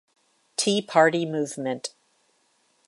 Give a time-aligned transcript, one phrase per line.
[0.57, 1.93] Tea Party movement.